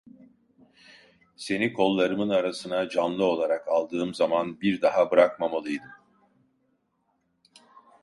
Seni 1.35 1.73
kollarımın 1.73 2.29
arasına 2.29 2.89
canlı 2.89 3.25
olarak 3.25 3.67
aldığım 3.67 4.13
zaman 4.13 4.61
bir 4.61 4.81
daha 4.81 5.11
bırakmamalıydım. 5.11 5.91